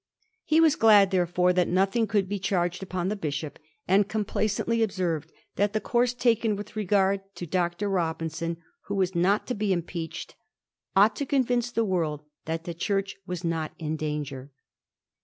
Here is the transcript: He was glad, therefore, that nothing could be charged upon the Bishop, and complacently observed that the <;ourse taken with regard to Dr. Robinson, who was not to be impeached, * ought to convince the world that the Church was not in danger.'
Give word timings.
He 0.43 0.59
was 0.59 0.75
glad, 0.75 1.11
therefore, 1.11 1.53
that 1.53 1.67
nothing 1.67 2.07
could 2.07 2.27
be 2.27 2.39
charged 2.39 2.81
upon 2.81 3.09
the 3.09 3.15
Bishop, 3.15 3.59
and 3.87 4.09
complacently 4.09 4.81
observed 4.81 5.31
that 5.57 5.73
the 5.73 5.81
<;ourse 5.81 6.15
taken 6.17 6.55
with 6.55 6.75
regard 6.75 7.21
to 7.35 7.45
Dr. 7.45 7.87
Robinson, 7.87 8.57
who 8.87 8.95
was 8.95 9.13
not 9.13 9.45
to 9.45 9.53
be 9.53 9.71
impeached, 9.71 10.33
* 10.65 10.95
ought 10.95 11.15
to 11.17 11.25
convince 11.27 11.69
the 11.69 11.85
world 11.85 12.23
that 12.45 12.63
the 12.63 12.73
Church 12.73 13.17
was 13.27 13.43
not 13.43 13.73
in 13.77 13.95
danger.' 13.95 14.51